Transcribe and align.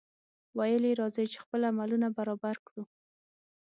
ویل 0.57 0.83
یې 0.89 0.93
راځئ! 1.01 1.25
چې 1.31 1.37
خپل 1.43 1.61
عملونه 1.71 2.07
برابر 2.17 2.55
کړو. 2.67 2.83